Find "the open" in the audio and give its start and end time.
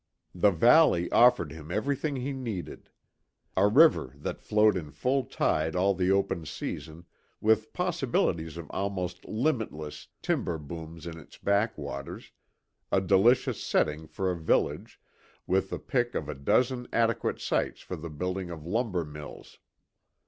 5.93-6.43